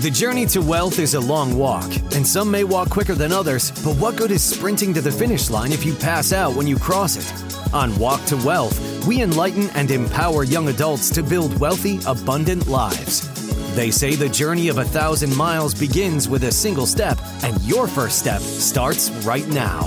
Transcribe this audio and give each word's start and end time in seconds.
The 0.00 0.10
journey 0.10 0.46
to 0.46 0.62
wealth 0.62 0.98
is 0.98 1.12
a 1.12 1.20
long 1.20 1.58
walk, 1.58 1.84
and 2.14 2.26
some 2.26 2.50
may 2.50 2.64
walk 2.64 2.88
quicker 2.88 3.14
than 3.14 3.32
others, 3.32 3.70
but 3.84 3.98
what 3.98 4.16
good 4.16 4.30
is 4.30 4.42
sprinting 4.42 4.94
to 4.94 5.02
the 5.02 5.12
finish 5.12 5.50
line 5.50 5.72
if 5.72 5.84
you 5.84 5.92
pass 5.92 6.32
out 6.32 6.54
when 6.54 6.66
you 6.66 6.78
cross 6.78 7.16
it? 7.18 7.74
On 7.74 7.94
Walk 7.98 8.24
to 8.24 8.36
Wealth, 8.38 9.06
we 9.06 9.20
enlighten 9.20 9.68
and 9.74 9.90
empower 9.90 10.44
young 10.44 10.70
adults 10.70 11.10
to 11.10 11.22
build 11.22 11.60
wealthy, 11.60 12.00
abundant 12.06 12.66
lives. 12.66 13.28
They 13.76 13.90
say 13.90 14.14
the 14.14 14.30
journey 14.30 14.68
of 14.68 14.78
a 14.78 14.86
thousand 14.86 15.36
miles 15.36 15.74
begins 15.74 16.30
with 16.30 16.44
a 16.44 16.50
single 16.50 16.86
step, 16.86 17.18
and 17.42 17.60
your 17.60 17.86
first 17.86 18.18
step 18.18 18.40
starts 18.40 19.10
right 19.26 19.46
now. 19.48 19.82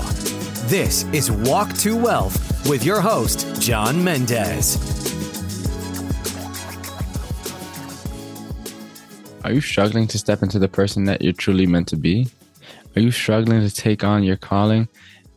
This 0.68 1.02
is 1.12 1.32
Walk 1.32 1.72
to 1.78 1.96
Wealth 1.96 2.68
with 2.70 2.84
your 2.84 3.00
host, 3.00 3.60
John 3.60 4.04
Mendez. 4.04 5.13
Are 9.44 9.52
you 9.52 9.60
struggling 9.60 10.06
to 10.06 10.18
step 10.18 10.42
into 10.42 10.58
the 10.58 10.68
person 10.68 11.04
that 11.04 11.20
you're 11.20 11.34
truly 11.34 11.66
meant 11.66 11.86
to 11.88 11.96
be? 11.96 12.28
Are 12.96 13.00
you 13.00 13.10
struggling 13.10 13.60
to 13.60 13.70
take 13.70 14.02
on 14.02 14.22
your 14.22 14.38
calling 14.38 14.88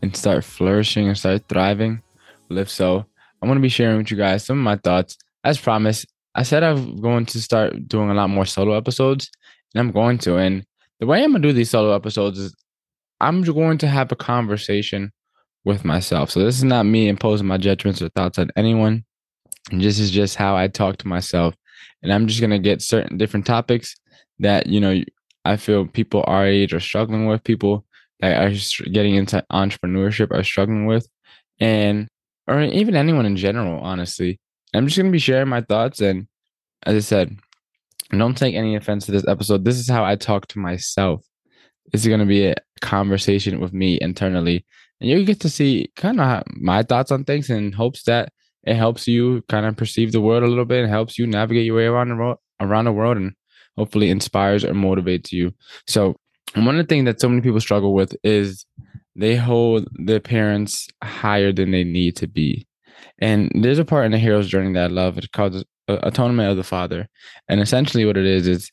and 0.02 0.16
start 0.16 0.46
flourishing 0.46 1.10
and 1.10 1.18
start 1.18 1.44
thriving? 1.50 2.02
Well, 2.48 2.60
if 2.60 2.70
so, 2.70 3.06
I'm 3.42 3.50
going 3.50 3.58
to 3.58 3.62
be 3.62 3.68
sharing 3.68 3.98
with 3.98 4.10
you 4.10 4.16
guys 4.16 4.46
some 4.46 4.60
of 4.60 4.64
my 4.64 4.78
thoughts. 4.78 5.18
As 5.44 5.60
promised, 5.60 6.06
I 6.36 6.44
said 6.44 6.64
I'm 6.64 7.02
going 7.02 7.26
to 7.26 7.42
start 7.42 7.90
doing 7.90 8.10
a 8.10 8.14
lot 8.14 8.30
more 8.30 8.46
solo 8.46 8.78
episodes, 8.78 9.30
and 9.76 9.82
I'm 9.82 9.92
going 9.92 10.20
to. 10.20 10.38
And 10.38 10.66
the 11.02 11.06
way 11.06 11.22
I'm 11.22 11.32
going 11.32 11.42
to 11.42 11.50
do 11.50 11.54
these 11.54 11.72
solo 11.72 11.94
episodes 11.94 12.40
is 12.40 12.56
I'm 13.20 13.42
going 13.42 13.78
to 13.80 13.88
have 13.88 14.10
a 14.14 14.16
conversation 14.16 15.12
with 15.66 15.84
myself. 15.84 16.32
So 16.32 16.40
this 16.40 16.56
is 16.56 16.64
not 16.64 16.86
me 16.86 17.10
imposing 17.10 17.48
my 17.48 17.58
judgments 17.58 18.02
or 18.02 18.08
thoughts 18.08 18.40
on 18.40 18.52
anyone. 18.56 19.04
And 19.70 19.82
this 19.82 20.00
is 20.00 20.12
just 20.12 20.38
how 20.38 20.56
I 20.56 20.70
talk 20.70 20.96
to 21.00 21.10
myself 21.10 21.56
and 22.02 22.12
I'm 22.12 22.28
just 22.28 22.42
gonna 22.42 22.60
get 22.60 22.82
certain 22.82 23.18
different 23.18 23.46
topics 23.46 23.96
that 24.40 24.68
you 24.68 24.80
know 24.80 25.02
I 25.46 25.58
feel 25.58 25.88
people 25.88 26.24
our 26.28 26.46
age 26.46 26.74
are 26.74 26.80
struggling 26.80 27.26
with, 27.26 27.44
people 27.44 27.86
that 28.20 28.42
are 28.42 28.90
getting 28.92 29.16
into 29.16 29.44
entrepreneurship 29.52 30.32
are 30.32 30.44
struggling 30.44 30.86
with, 30.86 31.08
and 31.60 32.08
or 32.48 32.62
even 32.62 32.96
anyone 32.96 33.26
in 33.26 33.36
general. 33.36 33.82
Honestly, 33.82 34.40
I'm 34.74 34.86
just 34.86 34.98
gonna 34.98 35.12
be 35.12 35.20
sharing 35.20 35.50
my 35.50 35.62
thoughts, 35.62 36.02
and 36.02 36.28
as 36.84 36.96
I 36.96 37.00
said, 37.00 37.38
don't 38.12 38.38
take 38.38 38.56
any 38.56 38.76
offense 38.76 39.06
to 39.06 39.12
this 39.12 39.28
episode. 39.28 39.66
This 39.66 39.78
is 39.78 39.90
how 39.90 40.04
I 40.04 40.16
talk 40.16 40.48
to 40.48 40.60
myself. 40.60 41.26
This 41.92 42.02
is 42.02 42.08
gonna 42.08 42.26
be 42.26 42.48
a 42.48 42.56
conversation 42.82 43.60
with 43.60 43.74
me 43.74 43.98
internally, 44.02 44.66
and 45.00 45.10
you 45.10 45.24
get 45.26 45.40
to 45.42 45.50
see 45.50 45.92
kind 45.96 46.20
of 46.20 46.44
my 46.48 46.84
thoughts 46.84 47.12
on 47.12 47.24
things 47.24 47.50
in 47.50 47.72
hopes 47.72 48.04
that 48.04 48.30
it 48.68 48.76
helps 48.76 49.08
you 49.08 49.42
kind 49.48 49.66
of 49.66 49.78
perceive 49.78 50.12
the 50.12 50.20
world 50.20 50.44
a 50.44 50.48
little 50.48 50.66
bit. 50.66 50.84
It 50.84 50.90
helps 50.90 51.18
you 51.18 51.26
navigate 51.26 51.66
your 51.66 51.78
way 51.78 51.86
around 51.86 52.10
the 52.10 52.16
world, 52.16 52.38
around 52.60 52.86
the 52.86 52.92
world, 52.92 53.16
and 53.16 53.34
hopefully 53.78 54.10
inspires 54.10 54.66
or 54.66 54.74
motivates 54.74 55.32
you. 55.32 55.54
So 55.88 56.18
one 56.54 56.78
of 56.78 56.86
the 56.86 56.90
things 56.90 57.06
that 57.06 57.22
so 57.22 57.30
many 57.30 57.42
people 57.42 57.62
struggle 57.62 57.94
with 57.94 58.14
is 58.24 58.66
they 59.16 59.38
hold 59.38 59.88
their 59.94 60.20
parents 60.20 60.90
higher 61.02 61.54
than 61.54 61.72
they 61.72 61.86
need 61.86 62.18
to 62.18 62.28
be. 62.28 62.68
And 63.20 63.50
there's 63.56 63.80
a 63.80 63.86
part 63.86 64.06
in 64.06 64.12
the 64.12 64.18
hero's 64.18 64.50
journey 64.50 64.74
that 64.74 64.92
I 64.92 64.94
love. 64.94 65.18
It's 65.18 65.28
called 65.28 65.64
uh, 65.88 65.98
Atonement 66.04 66.52
of 66.52 66.58
the 66.58 66.64
Father. 66.64 67.08
And 67.48 67.62
essentially 67.62 68.06
what 68.06 68.18
it 68.18 68.26
is 68.26 68.48
is 68.48 68.70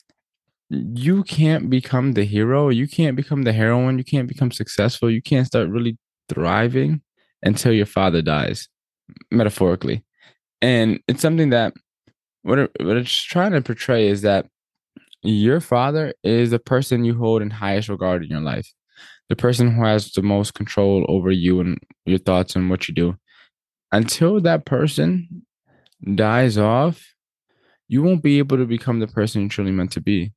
you 0.69 1.23
can't 1.23 1.69
become 1.69 2.13
the 2.13 2.25
hero, 2.25 2.67
you 2.67 2.87
can't 2.87 3.15
become 3.15 3.43
the 3.43 3.53
heroine, 3.53 3.97
you 3.97 4.03
can't 4.03 4.27
become 4.27 4.51
successful, 4.51 5.09
you 5.09 5.21
can't 5.21 5.47
start 5.47 5.69
really 5.69 5.97
thriving 6.27 7.01
until 7.43 7.71
your 7.71 7.85
father 7.85 8.21
dies 8.21 8.67
metaphorically. 9.31 10.03
And 10.61 10.99
it's 11.07 11.21
something 11.21 11.49
that 11.49 11.73
what, 12.43 12.59
it, 12.59 12.71
what 12.79 12.97
it's 12.97 13.23
trying 13.23 13.51
to 13.51 13.61
portray 13.61 14.07
is 14.07 14.21
that 14.21 14.47
your 15.23 15.59
father 15.59 16.13
is 16.23 16.51
the 16.51 16.59
person 16.59 17.03
you 17.03 17.15
hold 17.15 17.41
in 17.41 17.49
highest 17.49 17.89
regard 17.89 18.23
in 18.23 18.29
your 18.29 18.41
life, 18.41 18.71
the 19.29 19.35
person 19.35 19.71
who 19.71 19.83
has 19.83 20.11
the 20.11 20.21
most 20.21 20.53
control 20.53 21.05
over 21.09 21.31
you 21.31 21.59
and 21.59 21.79
your 22.05 22.19
thoughts 22.19 22.55
and 22.55 22.69
what 22.69 22.87
you 22.87 22.93
do. 22.93 23.15
Until 23.91 24.39
that 24.41 24.65
person 24.65 25.45
dies 26.15 26.57
off, 26.57 27.15
you 27.87 28.03
won't 28.03 28.23
be 28.23 28.39
able 28.39 28.57
to 28.57 28.65
become 28.65 28.99
the 28.99 29.07
person 29.07 29.41
you're 29.41 29.49
truly 29.49 29.71
meant 29.71 29.91
to 29.93 30.01
be 30.01 30.31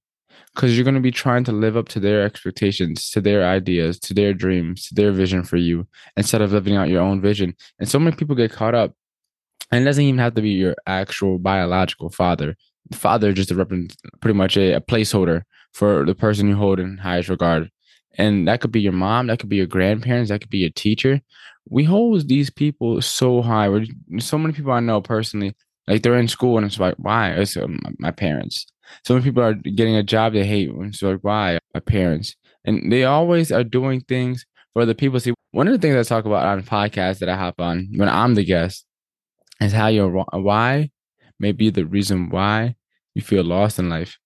because 0.54 0.76
you're 0.76 0.84
going 0.84 0.94
to 0.94 1.00
be 1.00 1.10
trying 1.10 1.44
to 1.44 1.52
live 1.52 1.76
up 1.76 1.88
to 1.88 2.00
their 2.00 2.22
expectations, 2.22 3.10
to 3.10 3.20
their 3.20 3.44
ideas, 3.44 3.98
to 4.00 4.14
their 4.14 4.34
dreams, 4.34 4.88
to 4.88 4.94
their 4.94 5.12
vision 5.12 5.44
for 5.44 5.56
you 5.56 5.86
instead 6.16 6.42
of 6.42 6.52
living 6.52 6.76
out 6.76 6.88
your 6.88 7.02
own 7.02 7.20
vision. 7.20 7.54
And 7.78 7.88
so 7.88 7.98
many 7.98 8.16
people 8.16 8.34
get 8.34 8.52
caught 8.52 8.74
up. 8.74 8.94
And 9.70 9.82
it 9.82 9.84
doesn't 9.84 10.04
even 10.04 10.18
have 10.18 10.34
to 10.34 10.42
be 10.42 10.50
your 10.50 10.74
actual 10.86 11.38
biological 11.38 12.10
father. 12.10 12.56
Father 12.92 13.32
just 13.32 13.50
a 13.50 13.88
pretty 14.20 14.36
much 14.36 14.56
a, 14.56 14.72
a 14.72 14.80
placeholder 14.80 15.42
for 15.74 16.04
the 16.04 16.14
person 16.14 16.48
you 16.48 16.56
hold 16.56 16.80
in 16.80 16.96
highest 16.96 17.28
regard. 17.28 17.70
And 18.16 18.48
that 18.48 18.60
could 18.60 18.72
be 18.72 18.80
your 18.80 18.92
mom, 18.92 19.28
that 19.28 19.38
could 19.38 19.48
be 19.48 19.56
your 19.56 19.66
grandparents, 19.66 20.30
that 20.30 20.40
could 20.40 20.50
be 20.50 20.58
your 20.58 20.70
teacher. 20.70 21.20
We 21.70 21.84
hold 21.84 22.28
these 22.28 22.50
people 22.50 23.02
so 23.02 23.42
high. 23.42 23.68
We're, 23.68 23.84
so 24.18 24.38
many 24.38 24.54
people 24.54 24.72
I 24.72 24.80
know 24.80 25.00
personally, 25.02 25.54
like 25.88 26.02
they're 26.02 26.16
in 26.16 26.28
school 26.28 26.56
and 26.56 26.66
it's 26.66 26.78
like, 26.78 26.94
why? 26.98 27.30
It's 27.32 27.56
um, 27.56 27.80
my 27.98 28.12
parents 28.12 28.66
so 29.04 29.14
many 29.14 29.24
people 29.24 29.42
are 29.42 29.54
getting 29.54 29.96
a 29.96 30.02
job 30.02 30.32
they 30.32 30.46
hate. 30.46 30.70
So 30.94 31.10
like, 31.10 31.20
why? 31.22 31.58
My 31.74 31.80
parents. 31.80 32.34
And 32.64 32.92
they 32.92 33.04
always 33.04 33.50
are 33.52 33.64
doing 33.64 34.00
things 34.02 34.44
for 34.72 34.84
the 34.84 34.94
people. 34.94 35.20
See, 35.20 35.34
one 35.52 35.68
of 35.68 35.72
the 35.72 35.78
things 35.78 35.96
I 35.96 36.14
talk 36.14 36.24
about 36.24 36.46
on 36.46 36.62
podcasts 36.62 37.18
that 37.18 37.28
I 37.28 37.36
hop 37.36 37.60
on 37.60 37.88
when 37.96 38.08
I'm 38.08 38.34
the 38.34 38.44
guest 38.44 38.84
is 39.60 39.72
how 39.72 39.88
your 39.88 40.24
why 40.32 40.90
may 41.38 41.52
be 41.52 41.70
the 41.70 41.86
reason 41.86 42.30
why 42.30 42.76
you 43.14 43.22
feel 43.22 43.44
lost 43.44 43.78
in 43.78 43.88
life. 43.88 44.18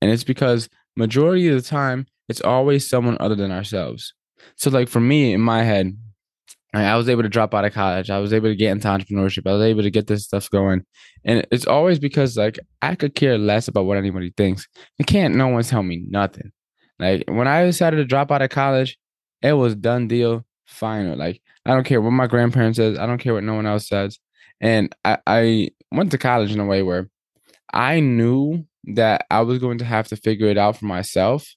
And 0.00 0.10
it's 0.10 0.24
because 0.24 0.68
majority 0.96 1.48
of 1.48 1.62
the 1.62 1.68
time, 1.68 2.06
it's 2.28 2.40
always 2.40 2.88
someone 2.88 3.16
other 3.20 3.34
than 3.34 3.52
ourselves. 3.52 4.14
So 4.56 4.70
like 4.70 4.88
for 4.88 5.00
me 5.00 5.34
in 5.34 5.40
my 5.40 5.62
head, 5.62 5.96
I 6.72 6.96
was 6.96 7.08
able 7.08 7.22
to 7.22 7.28
drop 7.28 7.52
out 7.52 7.64
of 7.64 7.72
college. 7.72 8.10
I 8.10 8.18
was 8.18 8.32
able 8.32 8.48
to 8.48 8.54
get 8.54 8.70
into 8.70 8.86
entrepreneurship. 8.86 9.48
I 9.48 9.54
was 9.54 9.62
able 9.62 9.82
to 9.82 9.90
get 9.90 10.06
this 10.06 10.24
stuff 10.24 10.48
going. 10.50 10.84
And 11.24 11.46
it's 11.50 11.66
always 11.66 11.98
because 11.98 12.36
like 12.36 12.58
I 12.80 12.94
could 12.94 13.14
care 13.14 13.38
less 13.38 13.66
about 13.66 13.86
what 13.86 13.98
anybody 13.98 14.32
thinks. 14.36 14.68
And 14.98 15.06
can't 15.06 15.34
no 15.34 15.48
one 15.48 15.64
tell 15.64 15.82
me 15.82 16.04
nothing. 16.08 16.52
Like 16.98 17.24
when 17.26 17.48
I 17.48 17.64
decided 17.64 17.96
to 17.96 18.04
drop 18.04 18.30
out 18.30 18.42
of 18.42 18.50
college, 18.50 18.98
it 19.42 19.54
was 19.54 19.74
done 19.74 20.06
deal, 20.06 20.44
final. 20.66 21.16
Like 21.16 21.42
I 21.66 21.70
don't 21.72 21.84
care 21.84 22.00
what 22.00 22.12
my 22.12 22.28
grandparents 22.28 22.76
says. 22.76 22.98
I 22.98 23.06
don't 23.06 23.18
care 23.18 23.34
what 23.34 23.44
no 23.44 23.54
one 23.54 23.66
else 23.66 23.88
says. 23.88 24.18
And 24.60 24.94
I, 25.04 25.18
I 25.26 25.70
went 25.90 26.12
to 26.12 26.18
college 26.18 26.52
in 26.52 26.60
a 26.60 26.66
way 26.66 26.82
where 26.82 27.08
I 27.72 28.00
knew 28.00 28.64
that 28.94 29.26
I 29.30 29.40
was 29.40 29.58
going 29.58 29.78
to 29.78 29.84
have 29.84 30.08
to 30.08 30.16
figure 30.16 30.48
it 30.48 30.58
out 30.58 30.76
for 30.76 30.84
myself. 30.84 31.52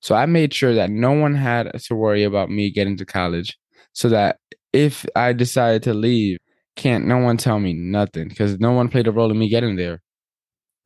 So 0.00 0.14
I 0.14 0.26
made 0.26 0.54
sure 0.54 0.74
that 0.74 0.90
no 0.90 1.12
one 1.12 1.34
had 1.34 1.70
to 1.80 1.94
worry 1.94 2.24
about 2.24 2.50
me 2.50 2.70
getting 2.70 2.96
to 2.98 3.04
college 3.04 3.56
so 3.98 4.08
that 4.08 4.38
if 4.72 5.04
I 5.16 5.32
decided 5.32 5.82
to 5.82 5.92
leave, 5.92 6.38
can't 6.76 7.04
no 7.04 7.18
one 7.18 7.36
tell 7.36 7.58
me 7.58 7.72
nothing 7.72 8.28
because 8.28 8.56
no 8.60 8.70
one 8.70 8.88
played 8.88 9.08
a 9.08 9.10
role 9.10 9.32
in 9.32 9.36
me 9.36 9.48
getting 9.48 9.74
there. 9.74 10.00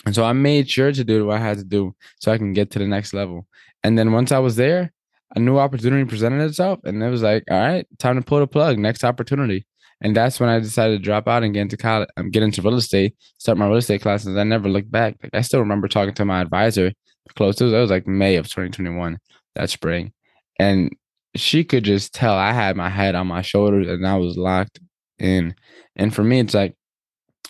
And 0.07 0.15
so 0.15 0.25
I 0.25 0.33
made 0.33 0.71
sure 0.71 0.93
to 0.93 1.05
do 1.05 1.27
what 1.27 1.37
I 1.37 1.41
had 1.41 1.59
to 1.59 1.65
do 1.65 1.95
so 2.21 2.33
I 2.33 2.39
can 2.39 2.55
get 2.55 2.71
to 2.71 2.79
the 2.79 2.87
next 2.87 3.13
level. 3.13 3.47
And 3.85 3.99
then 3.99 4.13
once 4.13 4.33
I 4.33 4.39
was 4.39 4.57
there, 4.57 4.95
a 5.37 5.41
new 5.41 5.59
opportunity 5.59 6.09
presented 6.09 6.43
itself, 6.43 6.81
and 6.85 7.03
it 7.03 7.11
was 7.11 7.23
like, 7.23 7.45
all 7.51 7.61
right, 7.61 7.87
time 7.99 8.17
to 8.17 8.23
pull 8.23 8.41
the 8.41 8.47
plug, 8.47 8.79
next 8.79 9.05
opportunity. 9.05 9.67
And 10.01 10.17
that's 10.17 10.41
when 10.41 10.49
I 10.49 10.59
decided 10.59 10.97
to 10.97 11.05
drop 11.05 11.29
out 11.29 11.43
and 11.43 11.53
get 11.53 11.61
into 11.61 11.77
college, 11.77 12.09
um, 12.17 12.31
get 12.31 12.43
into 12.43 12.63
real 12.63 12.77
estate, 12.77 13.15
start 13.37 13.59
my 13.59 13.67
real 13.67 13.77
estate 13.77 14.01
classes. 14.01 14.39
I 14.39 14.45
never 14.45 14.71
looked 14.71 14.91
back. 14.91 15.17
Like 15.23 15.35
I 15.35 15.43
still 15.43 15.61
remember 15.61 15.87
talking 15.87 16.15
to 16.15 16.25
my 16.25 16.41
advisor 16.41 16.93
close 17.37 17.57
to 17.57 17.67
it 17.67 17.79
was 17.79 17.91
like 17.91 18.07
May 18.07 18.37
of 18.37 18.47
2021, 18.47 19.19
that 19.55 19.69
spring. 19.69 20.13
And 20.59 20.91
she 21.37 21.65
could 21.65 21.85
just 21.85 22.15
tell 22.15 22.35
I 22.35 22.53
had 22.53 22.77
my 22.77 22.89
head 22.89 23.15
on 23.15 23.27
my 23.27 23.43
shoulders 23.43 23.89
and 23.89 24.07
I 24.07 24.17
was 24.17 24.37
locked 24.37 24.81
in. 25.19 25.55
And 25.97 26.15
for 26.15 26.23
me, 26.23 26.41
it's 26.41 26.55
like 26.55 26.75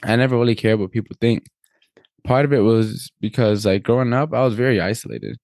I 0.02 0.16
never 0.16 0.38
really 0.38 0.54
cared 0.54 0.80
what 0.80 0.92
people 0.92 1.16
think. 1.20 1.44
Part 2.24 2.44
of 2.44 2.52
it 2.52 2.60
was 2.60 3.10
because 3.20 3.66
like 3.66 3.82
growing 3.82 4.12
up, 4.12 4.32
I 4.32 4.42
was 4.44 4.54
very 4.54 4.80
isolated. 4.80 5.36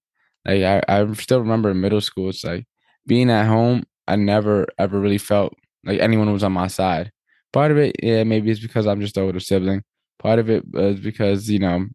Like 0.45 0.63
I, 0.63 0.81
I 0.87 1.13
still 1.13 1.39
remember 1.39 1.71
in 1.71 1.81
middle 1.81 2.01
school, 2.01 2.29
it's 2.29 2.43
like 2.43 2.65
being 3.05 3.29
at 3.29 3.47
home, 3.47 3.83
I 4.07 4.15
never 4.15 4.67
ever 4.77 4.99
really 4.99 5.17
felt 5.17 5.53
like 5.85 5.99
anyone 5.99 6.31
was 6.31 6.43
on 6.43 6.53
my 6.53 6.67
side. 6.67 7.11
Part 7.51 7.71
of 7.71 7.77
it, 7.77 7.95
yeah, 8.03 8.23
maybe 8.23 8.51
it's 8.51 8.59
because 8.59 8.87
I'm 8.87 9.01
just 9.01 9.15
the 9.15 9.21
older 9.21 9.39
sibling. 9.39 9.83
Part 10.19 10.39
of 10.39 10.49
it 10.49 10.63
is 10.73 10.99
because, 10.99 11.49
you 11.49 11.59
know, 11.59 11.87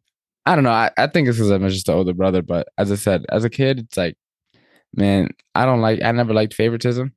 I 0.47 0.55
don't 0.55 0.65
know. 0.65 0.71
I, 0.71 0.91
I 0.99 1.07
think 1.07 1.29
it's 1.29 1.39
because 1.39 1.51
I'm 1.51 1.69
just 1.69 1.87
the 1.87 1.93
older 1.93 2.15
brother. 2.15 2.43
But 2.43 2.69
as 2.79 2.91
I 2.93 2.97
said, 2.97 3.25
as 3.31 3.45
a 3.45 3.51
kid, 3.51 3.81
it's 3.81 3.97
like 3.97 4.17
man, 4.97 5.29
I 5.55 5.65
don't 5.65 5.81
like, 5.81 6.03
I 6.03 6.13
never 6.13 6.33
liked 6.33 6.55
favoritism. 6.55 7.13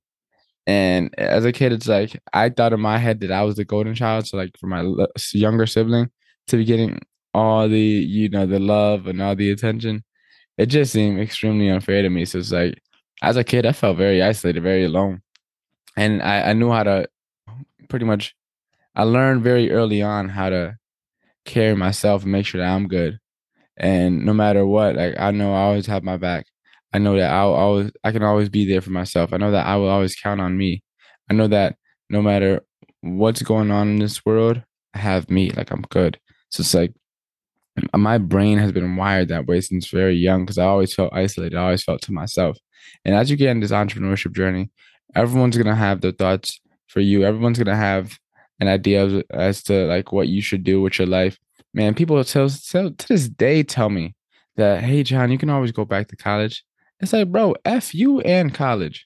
And 0.66 1.18
as 1.18 1.46
a 1.46 1.52
kid, 1.52 1.72
it's 1.72 1.88
like, 1.88 2.22
I 2.34 2.50
thought 2.50 2.74
in 2.74 2.82
my 2.82 2.98
head 2.98 3.22
that 3.22 3.32
I 3.32 3.44
was 3.44 3.56
the 3.56 3.66
golden 3.66 3.96
child. 3.96 4.28
So, 4.28 4.38
like, 4.38 4.58
for 4.60 4.68
my 4.68 4.84
younger 5.32 5.66
sibling 5.66 6.10
to 6.48 6.58
be 6.58 6.66
getting 6.66 7.00
all 7.34 7.70
the, 7.70 7.80
you 7.80 8.30
know, 8.30 8.46
the 8.46 8.60
love 8.60 9.08
and 9.08 9.22
all 9.22 9.36
the 9.36 9.52
attention, 9.52 10.04
it 10.58 10.66
just 10.66 10.92
seemed 10.92 11.20
extremely 11.20 11.70
unfair 11.70 12.02
to 12.02 12.10
me. 12.10 12.26
So, 12.26 12.40
it's 12.40 12.52
like, 12.52 12.82
as 13.22 13.38
a 13.38 13.44
kid, 13.44 13.66
I 13.66 13.72
felt 13.72 13.98
very 13.98 14.22
isolated, 14.22 14.62
very 14.62 14.84
alone. 14.84 15.22
And 15.96 16.22
I, 16.22 16.50
I 16.50 16.54
knew 16.54 16.70
how 16.70 16.84
to 16.84 17.08
pretty 17.90 18.06
much, 18.06 18.36
I 18.96 19.04
learned 19.04 19.44
very 19.44 19.72
early 19.72 20.02
on 20.02 20.30
how 20.30 20.50
to 20.50 20.78
carry 21.46 21.76
myself 21.76 22.24
and 22.24 22.32
make 22.32 22.46
sure 22.46 22.60
that 22.60 22.70
I'm 22.70 22.88
good. 22.88 23.20
And 23.78 24.26
no 24.26 24.34
matter 24.34 24.66
what, 24.66 24.96
like 24.96 25.16
I 25.18 25.32
know 25.32 25.54
I 25.54 25.62
always 25.62 25.86
have 25.86 26.04
my 26.04 26.18
back. 26.18 26.46
I 26.98 27.00
know 27.00 27.16
that 27.16 27.32
I'll 27.32 27.54
always 27.54 27.92
I 28.04 28.12
can 28.12 28.24
always 28.24 28.50
be 28.50 28.66
there 28.66 28.82
for 28.82 28.90
myself. 28.90 29.32
I 29.32 29.38
know 29.38 29.52
that 29.52 29.68
I 29.68 29.76
will 29.76 29.88
always 29.88 30.16
count 30.16 30.42
on 30.42 30.58
me. 30.58 30.82
I 31.30 31.36
know 31.36 31.48
that 31.48 31.76
no 32.10 32.24
matter 32.24 32.66
what's 33.02 33.44
going 33.44 33.70
on 33.70 33.88
in 33.88 34.00
this 34.00 34.26
world, 34.26 34.64
I 34.96 34.98
have 34.98 35.30
me. 35.30 35.52
Like 35.52 35.70
I'm 35.70 35.84
good. 35.92 36.20
So 36.50 36.62
it's 36.62 36.74
like 36.74 36.96
my 37.96 38.18
brain 38.18 38.58
has 38.58 38.72
been 38.72 38.96
wired 38.96 39.28
that 39.28 39.46
way 39.46 39.62
since 39.62 39.92
very 39.92 40.16
young 40.16 40.44
because 40.44 40.58
I 40.58 40.66
always 40.66 40.92
felt 40.92 41.14
isolated. 41.14 41.56
I 41.56 41.66
always 41.66 41.84
felt 41.84 42.02
to 42.02 42.12
myself. 42.12 42.58
And 43.06 43.14
as 43.14 43.30
you 43.30 43.38
get 43.38 43.52
in 43.52 43.60
this 43.60 43.70
entrepreneurship 43.70 44.36
journey, 44.36 44.72
everyone's 45.14 45.56
gonna 45.56 45.76
have 45.76 46.02
their 46.02 46.14
thoughts 46.14 46.60
for 46.88 47.02
you. 47.02 47.24
Everyone's 47.24 47.60
gonna 47.60 47.76
have 47.76 48.18
an 48.60 48.70
idea 48.70 49.22
as 49.30 49.62
to 49.66 49.86
like 49.86 50.12
what 50.12 50.30
you 50.30 50.42
should 50.42 50.64
do 50.64 50.82
with 50.82 50.98
your 50.98 51.08
life. 51.08 51.38
Man, 51.76 51.94
people 51.94 52.24
tell, 52.24 52.50
tell 52.50 52.90
to 52.90 53.08
this 53.08 53.30
day 53.30 53.62
tell 53.62 53.92
me 53.92 54.16
that 54.56 54.82
hey 54.82 55.04
John, 55.04 55.30
you 55.30 55.38
can 55.38 55.52
always 55.52 55.72
go 55.72 55.86
back 55.86 56.08
to 56.08 56.16
college. 56.16 56.64
It's 57.00 57.14
like, 57.14 57.32
bro, 57.32 57.56
F 57.66 57.94
you 57.94 58.22
and 58.22 58.54
college. 58.54 59.06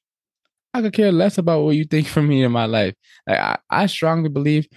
I 0.73 0.81
could 0.81 0.93
care 0.93 1.11
less 1.11 1.37
about 1.37 1.63
what 1.63 1.75
you 1.75 1.85
think 1.85 2.07
for 2.07 2.21
me 2.21 2.43
in 2.43 2.51
my 2.51 2.65
life. 2.65 2.95
Like 3.27 3.39
I, 3.39 3.57
I 3.69 3.85
strongly 3.87 4.29
believe 4.29 4.67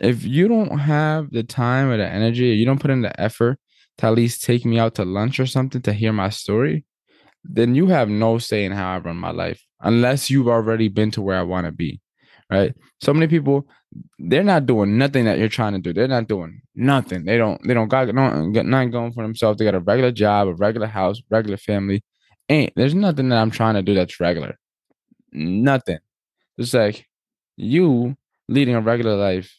if 0.00 0.24
you 0.24 0.48
don't 0.48 0.78
have 0.78 1.30
the 1.30 1.42
time 1.42 1.88
or 1.88 1.96
the 1.96 2.06
energy, 2.06 2.46
you 2.46 2.64
don't 2.64 2.80
put 2.80 2.90
in 2.90 3.02
the 3.02 3.20
effort 3.20 3.58
to 3.98 4.06
at 4.06 4.14
least 4.14 4.42
take 4.42 4.64
me 4.64 4.78
out 4.78 4.94
to 4.94 5.04
lunch 5.04 5.38
or 5.38 5.46
something 5.46 5.82
to 5.82 5.92
hear 5.92 6.12
my 6.12 6.30
story, 6.30 6.84
then 7.44 7.74
you 7.74 7.86
have 7.88 8.08
no 8.08 8.38
say 8.38 8.64
in 8.64 8.72
how 8.72 8.94
I 8.94 8.98
run 8.98 9.16
my 9.16 9.30
life 9.30 9.62
unless 9.80 10.30
you've 10.30 10.48
already 10.48 10.88
been 10.88 11.10
to 11.12 11.22
where 11.22 11.38
I 11.38 11.42
want 11.42 11.66
to 11.66 11.72
be. 11.72 12.00
Right. 12.50 12.74
So 13.00 13.14
many 13.14 13.28
people, 13.28 13.68
they're 14.18 14.42
not 14.42 14.66
doing 14.66 14.98
nothing 14.98 15.24
that 15.26 15.38
you're 15.38 15.48
trying 15.48 15.74
to 15.74 15.78
do. 15.78 15.92
They're 15.92 16.08
not 16.08 16.26
doing 16.26 16.60
nothing. 16.74 17.24
They 17.24 17.38
don't, 17.38 17.60
they 17.64 17.74
don't 17.74 17.88
got 17.88 18.12
no, 18.12 18.50
got 18.50 18.66
nothing 18.66 18.90
going 18.90 19.12
for 19.12 19.22
themselves. 19.22 19.58
They 19.58 19.64
got 19.64 19.76
a 19.76 19.80
regular 19.80 20.10
job, 20.10 20.48
a 20.48 20.54
regular 20.54 20.88
house, 20.88 21.22
regular 21.30 21.58
family. 21.58 22.02
Ain't 22.50 22.74
there's 22.76 22.94
nothing 22.94 23.30
that 23.30 23.38
I'm 23.38 23.50
trying 23.50 23.74
to 23.76 23.82
do 23.82 23.94
that's 23.94 24.20
regular. 24.20 24.58
Nothing. 25.32 25.98
It's 26.58 26.74
like 26.74 27.06
you 27.56 28.16
leading 28.48 28.74
a 28.74 28.80
regular 28.80 29.16
life 29.16 29.56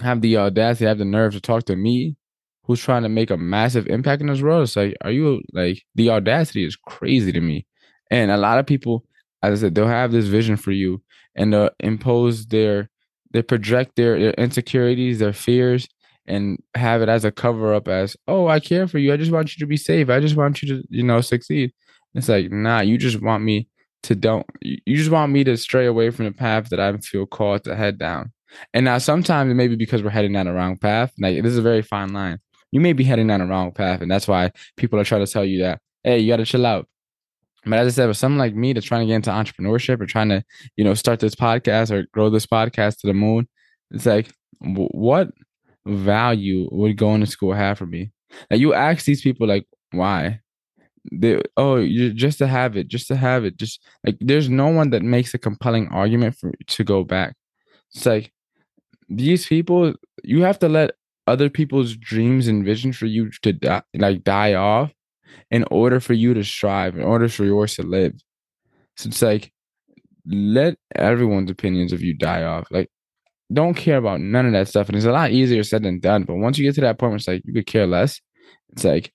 have 0.00 0.20
the 0.20 0.36
audacity, 0.36 0.84
have 0.84 0.98
the 0.98 1.04
nerve 1.04 1.32
to 1.32 1.40
talk 1.40 1.64
to 1.64 1.76
me, 1.76 2.16
who's 2.64 2.82
trying 2.82 3.02
to 3.04 3.08
make 3.08 3.30
a 3.30 3.36
massive 3.36 3.86
impact 3.86 4.20
in 4.20 4.26
this 4.26 4.42
world. 4.42 4.64
It's 4.64 4.76
like, 4.76 4.96
are 5.02 5.10
you 5.10 5.40
like 5.52 5.82
the 5.94 6.10
audacity 6.10 6.64
is 6.66 6.76
crazy 6.76 7.32
to 7.32 7.40
me. 7.40 7.66
And 8.10 8.30
a 8.30 8.36
lot 8.36 8.58
of 8.58 8.66
people, 8.66 9.04
as 9.42 9.60
I 9.60 9.66
said, 9.66 9.74
they'll 9.74 9.86
have 9.86 10.12
this 10.12 10.26
vision 10.26 10.56
for 10.56 10.72
you 10.72 11.02
and 11.34 11.52
they'll 11.52 11.70
impose 11.80 12.46
their 12.46 12.90
they 13.30 13.42
project 13.42 13.96
their, 13.96 14.18
their 14.18 14.32
insecurities, 14.32 15.18
their 15.18 15.32
fears, 15.32 15.86
and 16.26 16.58
have 16.74 17.02
it 17.02 17.08
as 17.08 17.24
a 17.24 17.32
cover 17.32 17.74
up 17.74 17.88
as, 17.88 18.16
oh, 18.26 18.48
I 18.48 18.60
care 18.60 18.86
for 18.88 18.98
you. 18.98 19.12
I 19.12 19.16
just 19.16 19.32
want 19.32 19.54
you 19.54 19.60
to 19.60 19.66
be 19.66 19.76
safe. 19.76 20.08
I 20.10 20.20
just 20.20 20.36
want 20.36 20.62
you 20.62 20.68
to, 20.68 20.84
you 20.88 21.02
know, 21.02 21.20
succeed. 21.20 21.72
It's 22.14 22.28
like, 22.28 22.50
nah, 22.50 22.80
you 22.80 22.98
just 22.98 23.20
want 23.20 23.44
me 23.44 23.68
to 24.04 24.14
don't 24.14 24.46
you 24.62 24.96
just 24.96 25.10
want 25.10 25.32
me 25.32 25.44
to 25.44 25.56
stray 25.56 25.86
away 25.86 26.10
from 26.10 26.26
the 26.26 26.32
path 26.32 26.68
that 26.70 26.80
I 26.80 26.96
feel 26.98 27.26
called 27.26 27.64
to 27.64 27.76
head 27.76 27.98
down. 27.98 28.32
And 28.72 28.84
now 28.84 28.98
sometimes 28.98 29.50
it 29.50 29.54
may 29.54 29.68
be 29.68 29.76
because 29.76 30.02
we're 30.02 30.10
heading 30.10 30.32
down 30.32 30.46
the 30.46 30.52
wrong 30.52 30.76
path. 30.76 31.12
Like 31.18 31.42
this 31.42 31.52
is 31.52 31.58
a 31.58 31.62
very 31.62 31.82
fine 31.82 32.12
line. 32.12 32.38
You 32.70 32.80
may 32.80 32.92
be 32.92 33.04
heading 33.04 33.26
down 33.26 33.40
the 33.40 33.46
wrong 33.46 33.72
path, 33.72 34.00
and 34.02 34.10
that's 34.10 34.28
why 34.28 34.52
people 34.76 34.98
are 34.98 35.04
trying 35.04 35.24
to 35.24 35.32
tell 35.32 35.44
you 35.44 35.62
that, 35.62 35.80
hey, 36.04 36.18
you 36.18 36.28
gotta 36.28 36.44
chill 36.44 36.66
out. 36.66 36.86
But 37.64 37.80
as 37.80 37.94
I 37.94 37.96
said, 37.96 38.08
with 38.08 38.16
someone 38.16 38.38
like 38.38 38.54
me 38.54 38.72
that's 38.72 38.86
trying 38.86 39.02
to 39.02 39.06
get 39.06 39.16
into 39.16 39.30
entrepreneurship 39.30 40.00
or 40.00 40.06
trying 40.06 40.28
to, 40.30 40.42
you 40.76 40.84
know, 40.84 40.94
start 40.94 41.20
this 41.20 41.34
podcast 41.34 41.90
or 41.90 42.06
grow 42.12 42.30
this 42.30 42.46
podcast 42.46 42.98
to 42.98 43.06
the 43.06 43.14
moon, 43.14 43.48
it's 43.90 44.06
like, 44.06 44.30
what 44.60 45.30
value 45.86 46.68
would 46.70 46.96
going 46.96 47.20
to 47.20 47.26
school 47.26 47.52
have 47.52 47.78
for 47.78 47.86
me? 47.86 48.12
Like 48.50 48.60
you 48.60 48.74
ask 48.74 49.04
these 49.04 49.22
people, 49.22 49.46
like, 49.46 49.66
why? 49.90 50.40
They, 51.12 51.40
oh, 51.56 51.76
you 51.76 52.12
just 52.12 52.38
to 52.38 52.46
have 52.46 52.76
it, 52.76 52.88
just 52.88 53.08
to 53.08 53.16
have 53.16 53.44
it, 53.44 53.56
just 53.56 53.80
like 54.04 54.16
there's 54.20 54.48
no 54.48 54.68
one 54.68 54.90
that 54.90 55.02
makes 55.02 55.34
a 55.34 55.38
compelling 55.38 55.88
argument 55.88 56.36
for 56.36 56.52
to 56.66 56.84
go 56.84 57.04
back. 57.04 57.34
It's 57.94 58.06
like 58.06 58.32
these 59.08 59.46
people, 59.46 59.94
you 60.22 60.42
have 60.42 60.58
to 60.60 60.68
let 60.68 60.92
other 61.26 61.50
people's 61.50 61.96
dreams 61.96 62.46
and 62.46 62.64
visions 62.64 62.96
for 62.96 63.06
you 63.06 63.30
to 63.42 63.52
die, 63.52 63.82
like 63.94 64.24
die 64.24 64.54
off 64.54 64.92
in 65.50 65.64
order 65.70 66.00
for 66.00 66.14
you 66.14 66.34
to 66.34 66.44
strive, 66.44 66.96
in 66.96 67.02
order 67.02 67.28
for 67.28 67.44
yours 67.44 67.74
to 67.76 67.82
live. 67.82 68.12
So 68.96 69.08
it's 69.08 69.22
like 69.22 69.52
let 70.26 70.76
everyone's 70.94 71.50
opinions 71.50 71.92
of 71.92 72.02
you 72.02 72.14
die 72.14 72.42
off. 72.42 72.66
Like 72.70 72.90
don't 73.52 73.74
care 73.74 73.96
about 73.96 74.20
none 74.20 74.46
of 74.46 74.52
that 74.52 74.68
stuff. 74.68 74.88
And 74.88 74.96
it's 74.96 75.06
a 75.06 75.12
lot 75.12 75.30
easier 75.30 75.62
said 75.62 75.82
than 75.82 76.00
done. 76.00 76.24
But 76.24 76.36
once 76.36 76.58
you 76.58 76.64
get 76.64 76.74
to 76.76 76.80
that 76.82 76.98
point 76.98 77.10
where 77.10 77.16
it's 77.16 77.28
like 77.28 77.42
you 77.44 77.54
could 77.54 77.66
care 77.66 77.86
less, 77.86 78.20
it's 78.70 78.84
like 78.84 79.12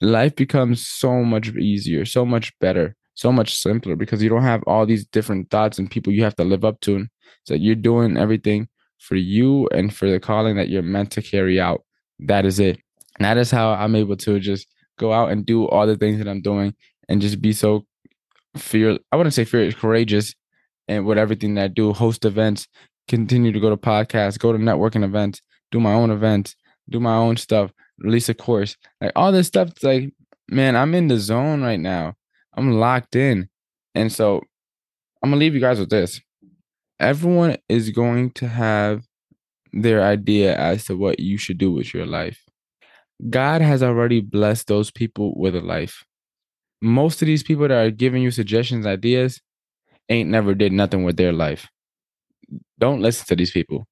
life 0.00 0.34
becomes 0.36 0.86
so 0.86 1.22
much 1.22 1.48
easier, 1.54 2.04
so 2.04 2.24
much 2.24 2.52
better, 2.60 2.94
so 3.14 3.32
much 3.32 3.54
simpler 3.54 3.96
because 3.96 4.22
you 4.22 4.28
don't 4.28 4.42
have 4.42 4.62
all 4.66 4.86
these 4.86 5.06
different 5.06 5.50
thoughts 5.50 5.78
and 5.78 5.90
people 5.90 6.12
you 6.12 6.22
have 6.22 6.36
to 6.36 6.44
live 6.44 6.64
up 6.64 6.80
to. 6.80 6.96
And 6.96 7.08
So 7.44 7.54
you're 7.54 7.74
doing 7.74 8.16
everything 8.16 8.68
for 8.98 9.16
you 9.16 9.68
and 9.68 9.94
for 9.94 10.10
the 10.10 10.20
calling 10.20 10.56
that 10.56 10.68
you're 10.68 10.82
meant 10.82 11.12
to 11.12 11.22
carry 11.22 11.60
out. 11.60 11.82
That 12.18 12.44
is 12.44 12.60
it. 12.60 12.78
And 13.18 13.24
that 13.24 13.38
is 13.38 13.50
how 13.50 13.70
I'm 13.72 13.94
able 13.94 14.16
to 14.16 14.38
just 14.40 14.66
go 14.98 15.12
out 15.12 15.30
and 15.30 15.44
do 15.44 15.66
all 15.68 15.86
the 15.86 15.96
things 15.96 16.18
that 16.18 16.28
I'm 16.28 16.42
doing 16.42 16.74
and 17.08 17.20
just 17.20 17.40
be 17.40 17.52
so 17.52 17.86
fear 18.56 18.98
I 19.12 19.16
wouldn't 19.16 19.34
say 19.34 19.44
fear 19.44 19.70
courageous 19.72 20.34
and 20.88 21.04
with 21.04 21.18
everything 21.18 21.54
that 21.54 21.64
I 21.64 21.68
do, 21.68 21.92
host 21.92 22.24
events, 22.24 22.68
continue 23.08 23.52
to 23.52 23.60
go 23.60 23.70
to 23.70 23.76
podcasts, 23.76 24.38
go 24.38 24.52
to 24.52 24.58
networking 24.58 25.04
events, 25.04 25.42
do 25.70 25.80
my 25.80 25.92
own 25.92 26.10
events, 26.10 26.54
do 26.88 27.00
my 27.00 27.14
own 27.14 27.36
stuff, 27.36 27.72
release 27.98 28.28
a 28.28 28.34
course. 28.34 28.76
Like 29.00 29.12
all 29.16 29.32
this 29.32 29.46
stuff, 29.46 29.70
like, 29.82 30.12
man, 30.48 30.76
I'm 30.76 30.94
in 30.94 31.08
the 31.08 31.18
zone 31.18 31.62
right 31.62 31.80
now. 31.80 32.14
I'm 32.54 32.72
locked 32.72 33.16
in. 33.16 33.48
And 33.94 34.12
so 34.12 34.42
I'm 35.22 35.30
gonna 35.30 35.40
leave 35.40 35.54
you 35.54 35.60
guys 35.60 35.78
with 35.78 35.90
this. 35.90 36.20
Everyone 36.98 37.56
is 37.68 37.90
going 37.90 38.30
to 38.32 38.48
have 38.48 39.04
their 39.72 40.02
idea 40.02 40.56
as 40.56 40.84
to 40.86 40.96
what 40.96 41.20
you 41.20 41.36
should 41.36 41.58
do 41.58 41.70
with 41.70 41.92
your 41.92 42.06
life. 42.06 42.42
God 43.28 43.60
has 43.60 43.82
already 43.82 44.20
blessed 44.20 44.66
those 44.66 44.90
people 44.90 45.38
with 45.38 45.54
a 45.54 45.60
life. 45.60 46.04
Most 46.82 47.22
of 47.22 47.26
these 47.26 47.42
people 47.42 47.68
that 47.68 47.86
are 47.86 47.90
giving 47.90 48.22
you 48.22 48.30
suggestions, 48.30 48.86
ideas, 48.86 49.40
ain't 50.08 50.30
never 50.30 50.54
did 50.54 50.72
nothing 50.72 51.04
with 51.04 51.16
their 51.16 51.32
life. 51.32 51.68
Don't 52.78 53.00
listen 53.00 53.26
to 53.26 53.36
these 53.36 53.50
people 53.50 53.86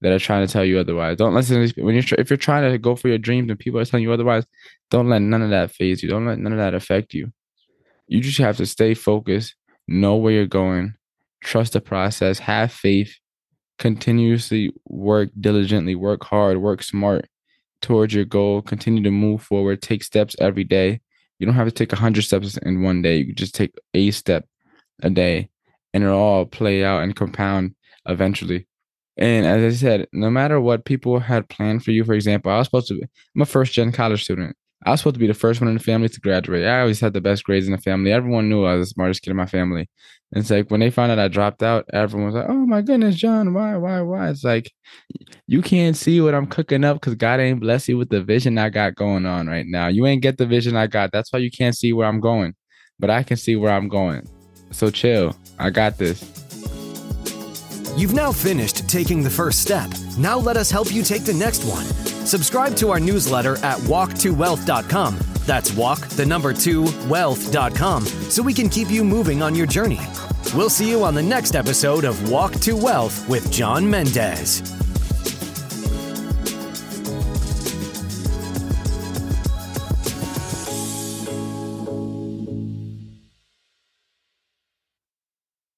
that 0.00 0.12
are 0.12 0.18
trying 0.18 0.46
to 0.46 0.52
tell 0.52 0.64
you 0.64 0.78
otherwise. 0.78 1.16
Don't 1.16 1.34
listen 1.34 1.56
to 1.56 1.60
these. 1.60 1.76
When 1.76 1.94
you're 1.94 2.04
if 2.18 2.30
you're 2.30 2.36
trying 2.36 2.70
to 2.70 2.78
go 2.78 2.96
for 2.96 3.08
your 3.08 3.18
dreams 3.18 3.50
and 3.50 3.58
people 3.58 3.80
are 3.80 3.84
telling 3.84 4.04
you 4.04 4.12
otherwise, 4.12 4.44
don't 4.90 5.08
let 5.08 5.22
none 5.22 5.42
of 5.42 5.50
that 5.50 5.70
faze 5.70 6.02
you. 6.02 6.08
Don't 6.08 6.26
let 6.26 6.38
none 6.38 6.52
of 6.52 6.58
that 6.58 6.74
affect 6.74 7.14
you. 7.14 7.32
You 8.06 8.20
just 8.20 8.38
have 8.38 8.56
to 8.58 8.66
stay 8.66 8.94
focused, 8.94 9.54
know 9.88 10.16
where 10.16 10.32
you're 10.32 10.46
going, 10.46 10.94
trust 11.42 11.72
the 11.72 11.80
process, 11.80 12.38
have 12.38 12.72
faith, 12.72 13.16
continuously 13.78 14.72
work 14.86 15.30
diligently, 15.40 15.94
work 15.94 16.24
hard, 16.24 16.58
work 16.58 16.82
smart 16.82 17.28
towards 17.82 18.14
your 18.14 18.24
goal, 18.24 18.62
continue 18.62 19.02
to 19.02 19.10
move 19.10 19.42
forward, 19.42 19.82
take 19.82 20.02
steps 20.02 20.36
every 20.38 20.64
day. 20.64 21.00
You 21.38 21.46
don't 21.46 21.54
have 21.54 21.68
to 21.68 21.72
take 21.72 21.92
100 21.92 22.22
steps 22.22 22.56
in 22.58 22.82
one 22.82 23.02
day. 23.02 23.18
You 23.18 23.34
just 23.34 23.54
take 23.54 23.74
a 23.92 24.10
step 24.10 24.46
a 25.02 25.10
day 25.10 25.50
and 25.92 26.02
it'll 26.02 26.18
all 26.18 26.46
play 26.46 26.84
out 26.84 27.02
and 27.02 27.14
compound 27.14 27.74
eventually. 28.06 28.66
And 29.16 29.46
as 29.46 29.74
I 29.74 29.76
said, 29.76 30.08
no 30.12 30.30
matter 30.30 30.60
what 30.60 30.84
people 30.84 31.20
had 31.20 31.48
planned 31.48 31.84
for 31.84 31.90
you, 31.90 32.04
for 32.04 32.12
example, 32.12 32.52
I 32.52 32.58
was 32.58 32.66
supposed 32.66 32.88
to 32.88 32.94
be, 32.94 33.02
I'm 33.34 33.42
a 33.42 33.46
first 33.46 33.72
gen 33.72 33.92
college 33.92 34.24
student. 34.24 34.56
I 34.84 34.90
was 34.90 35.00
supposed 35.00 35.14
to 35.14 35.20
be 35.20 35.26
the 35.26 35.34
first 35.34 35.60
one 35.60 35.68
in 35.68 35.74
the 35.74 35.82
family 35.82 36.08
to 36.08 36.20
graduate. 36.20 36.64
I 36.64 36.80
always 36.80 37.00
had 37.00 37.12
the 37.12 37.20
best 37.20 37.44
grades 37.44 37.66
in 37.66 37.72
the 37.72 37.78
family. 37.78 38.12
Everyone 38.12 38.48
knew 38.48 38.64
I 38.64 38.74
was 38.74 38.88
the 38.88 38.94
smartest 38.94 39.22
kid 39.22 39.30
in 39.30 39.36
my 39.36 39.46
family. 39.46 39.88
And 40.32 40.42
it's 40.42 40.50
like 40.50 40.70
when 40.70 40.80
they 40.80 40.90
found 40.90 41.12
out 41.12 41.18
I 41.18 41.28
dropped 41.28 41.62
out, 41.62 41.86
everyone 41.92 42.26
was 42.26 42.34
like, 42.34 42.48
"Oh 42.48 42.66
my 42.66 42.82
goodness, 42.82 43.14
John, 43.14 43.54
why, 43.54 43.76
why, 43.76 44.00
why?" 44.02 44.28
It's 44.28 44.44
like 44.44 44.72
you 45.46 45.62
can't 45.62 45.96
see 45.96 46.20
what 46.20 46.34
I'm 46.34 46.46
cooking 46.46 46.84
up 46.84 47.00
because 47.00 47.14
God 47.14 47.40
ain't 47.40 47.60
bless 47.60 47.88
you 47.88 47.96
with 47.96 48.10
the 48.10 48.22
vision 48.22 48.58
I 48.58 48.68
got 48.70 48.96
going 48.96 49.24
on 49.24 49.46
right 49.46 49.66
now. 49.66 49.86
You 49.86 50.04
ain't 50.06 50.22
get 50.22 50.36
the 50.36 50.46
vision 50.46 50.76
I 50.76 50.88
got. 50.88 51.12
That's 51.12 51.32
why 51.32 51.38
you 51.38 51.50
can't 51.50 51.76
see 51.76 51.92
where 51.92 52.08
I'm 52.08 52.20
going, 52.20 52.54
but 52.98 53.08
I 53.08 53.22
can 53.22 53.36
see 53.36 53.54
where 53.56 53.72
I'm 53.72 53.88
going. 53.88 54.28
So 54.72 54.90
chill. 54.90 55.36
I 55.58 55.70
got 55.70 55.96
this. 55.98 56.45
You've 57.96 58.12
now 58.12 58.30
finished 58.30 58.88
taking 58.88 59.22
the 59.22 59.30
first 59.30 59.62
step. 59.62 59.90
Now 60.18 60.38
let 60.38 60.56
us 60.58 60.70
help 60.70 60.92
you 60.92 61.02
take 61.02 61.24
the 61.24 61.32
next 61.32 61.64
one. 61.64 61.86
Subscribe 62.26 62.76
to 62.76 62.90
our 62.90 63.00
newsletter 63.00 63.56
at 63.64 63.78
walk2wealth.com. 63.80 65.18
That's 65.46 65.72
walk, 65.72 66.00
the 66.08 66.26
number 66.26 66.52
two, 66.52 66.82
wealth.com, 67.08 68.04
so 68.04 68.42
we 68.42 68.52
can 68.52 68.68
keep 68.68 68.90
you 68.90 69.02
moving 69.04 69.42
on 69.42 69.54
your 69.54 69.66
journey. 69.66 70.00
We'll 70.54 70.70
see 70.70 70.90
you 70.90 71.04
on 71.04 71.14
the 71.14 71.22
next 71.22 71.54
episode 71.54 72.04
of 72.04 72.30
Walk 72.30 72.52
to 72.60 72.76
Wealth 72.76 73.26
with 73.28 73.50
John 73.50 73.88
Mendez. 73.88 74.85